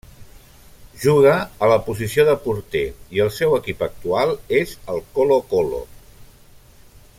[1.01, 1.33] Juga
[1.65, 2.83] a la posició de porter
[3.17, 5.87] i el seu equip actual és el Colo-Colo.